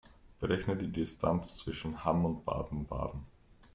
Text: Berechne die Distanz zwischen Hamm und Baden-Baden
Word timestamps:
Berechne 0.39 0.75
die 0.77 0.87
Distanz 0.91 1.57
zwischen 1.57 2.03
Hamm 2.03 2.25
und 2.25 2.43
Baden-Baden 2.43 3.23